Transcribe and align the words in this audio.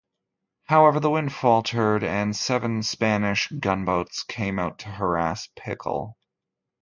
However, 0.63 0.99
the 0.99 1.11
wind 1.11 1.31
faltered, 1.31 2.03
and 2.03 2.35
seven 2.35 2.81
Spanish 2.81 3.49
gunboats 3.49 4.23
came 4.23 4.57
out 4.57 4.79
to 4.79 4.89
harass 4.89 5.47
"Pickle". 5.55 6.17